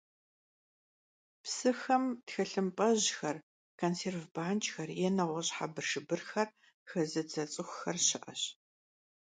Псыхэм 1.43 2.05
тхылъымпӀэжьхэр, 2.25 3.37
консерв 3.79 4.23
банкӀхэр 4.33 4.89
е 5.05 5.07
нэгъуэщӀ 5.15 5.51
хьэбыршыбырхэр 5.55 6.49
хэзыдзэ 6.89 7.43
цӀыхухэр 7.51 7.97
щыӀэщ. 8.07 8.41